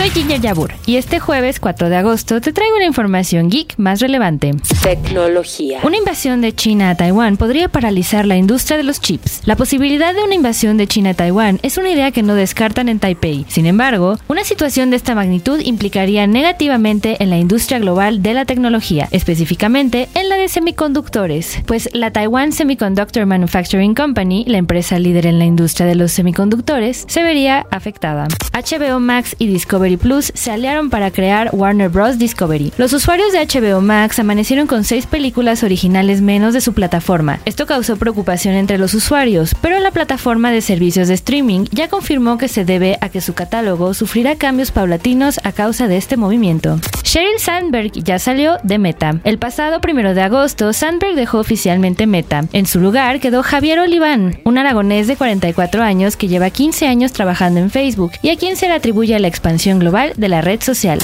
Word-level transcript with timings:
Soy 0.00 0.08
Ginger 0.08 0.40
Yabur 0.40 0.72
y 0.86 0.96
este 0.96 1.20
jueves 1.20 1.60
4 1.60 1.90
de 1.90 1.96
agosto 1.96 2.40
te 2.40 2.54
traigo 2.54 2.78
la 2.78 2.86
información 2.86 3.50
geek 3.50 3.74
más 3.76 4.00
relevante. 4.00 4.54
Tecnología. 4.82 5.80
Una 5.82 5.98
invasión 5.98 6.40
de 6.40 6.54
China 6.54 6.88
a 6.88 6.94
Taiwán 6.94 7.36
podría 7.36 7.68
paralizar 7.68 8.24
la 8.24 8.38
industria 8.38 8.78
de 8.78 8.82
los 8.82 9.02
chips. 9.02 9.42
La 9.44 9.56
posibilidad 9.56 10.14
de 10.14 10.24
una 10.24 10.34
invasión 10.34 10.78
de 10.78 10.86
China 10.86 11.10
a 11.10 11.14
Taiwán 11.14 11.60
es 11.62 11.76
una 11.76 11.90
idea 11.90 12.12
que 12.12 12.22
no 12.22 12.34
descartan 12.34 12.88
en 12.88 12.98
Taipei. 12.98 13.44
Sin 13.48 13.66
embargo, 13.66 14.18
una 14.26 14.42
situación 14.42 14.88
de 14.88 14.96
esta 14.96 15.14
magnitud 15.14 15.60
implicaría 15.60 16.26
negativamente 16.26 17.22
en 17.22 17.28
la 17.28 17.36
industria 17.36 17.78
global 17.78 18.22
de 18.22 18.32
la 18.32 18.46
tecnología, 18.46 19.06
específicamente 19.10 20.08
en 20.14 20.30
la 20.30 20.36
de 20.36 20.48
semiconductores, 20.48 21.58
pues 21.66 21.90
la 21.92 22.10
Taiwan 22.10 22.52
Semiconductor 22.52 23.26
Manufacturing 23.26 23.94
Company, 23.94 24.46
la 24.46 24.56
empresa 24.56 24.98
líder 24.98 25.26
en 25.26 25.38
la 25.38 25.44
industria 25.44 25.86
de 25.86 25.94
los 25.94 26.10
semiconductores, 26.10 27.04
se 27.06 27.22
vería 27.22 27.66
afectada. 27.70 28.28
HBO 28.54 28.98
Max 28.98 29.36
y 29.38 29.48
Plus 29.96 30.32
se 30.34 30.50
aliaron 30.50 30.90
para 30.90 31.10
crear 31.10 31.50
Warner 31.52 31.88
Bros. 31.88 32.18
Discovery. 32.18 32.72
Los 32.78 32.92
usuarios 32.92 33.32
de 33.32 33.46
HBO 33.46 33.80
Max 33.80 34.18
amanecieron 34.18 34.66
con 34.66 34.84
seis 34.84 35.06
películas 35.06 35.62
originales 35.62 36.20
menos 36.20 36.54
de 36.54 36.60
su 36.60 36.72
plataforma. 36.72 37.40
Esto 37.44 37.66
causó 37.66 37.96
preocupación 37.96 38.54
entre 38.54 38.78
los 38.78 38.94
usuarios, 38.94 39.54
pero 39.60 39.78
la 39.78 39.90
plataforma 39.90 40.50
de 40.50 40.60
servicios 40.60 41.08
de 41.08 41.14
streaming 41.14 41.66
ya 41.70 41.88
confirmó 41.88 42.38
que 42.38 42.48
se 42.48 42.64
debe 42.64 42.98
a 43.00 43.08
que 43.08 43.20
su 43.20 43.34
catálogo 43.34 43.94
sufrirá 43.94 44.36
cambios 44.36 44.70
paulatinos 44.70 45.40
a 45.44 45.52
causa 45.52 45.88
de 45.88 45.96
este 45.96 46.16
movimiento. 46.16 46.78
Sheryl 47.10 47.40
Sandberg 47.40 47.90
ya 48.04 48.20
salió 48.20 48.58
de 48.62 48.78
Meta. 48.78 49.20
El 49.24 49.36
pasado 49.36 49.80
primero 49.80 50.14
de 50.14 50.22
agosto, 50.22 50.72
Sandberg 50.72 51.16
dejó 51.16 51.40
oficialmente 51.40 52.06
Meta. 52.06 52.44
En 52.52 52.66
su 52.66 52.78
lugar 52.78 53.18
quedó 53.18 53.42
Javier 53.42 53.80
Oliván, 53.80 54.40
un 54.44 54.58
aragonés 54.58 55.08
de 55.08 55.16
44 55.16 55.82
años 55.82 56.16
que 56.16 56.28
lleva 56.28 56.50
15 56.50 56.86
años 56.86 57.12
trabajando 57.12 57.58
en 57.58 57.72
Facebook 57.72 58.12
y 58.22 58.30
a 58.30 58.36
quien 58.36 58.54
se 58.54 58.68
le 58.68 58.74
atribuye 58.74 59.18
la 59.18 59.26
expansión 59.26 59.80
global 59.80 60.12
de 60.16 60.28
la 60.28 60.40
red 60.40 60.60
social. 60.62 61.00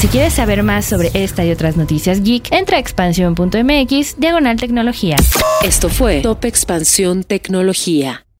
Si 0.00 0.08
quieres 0.08 0.32
saber 0.32 0.64
más 0.64 0.86
sobre 0.86 1.12
esta 1.14 1.44
y 1.44 1.52
otras 1.52 1.76
noticias 1.76 2.24
geek, 2.24 2.50
entra 2.50 2.78
a 2.78 2.80
expansión.mx 2.80 4.18
diagonal 4.18 4.56
tecnología. 4.56 5.14
Esto 5.62 5.88
fue 5.88 6.20
Top 6.22 6.44
Expansión 6.44 7.22
Tecnología. 7.22 8.25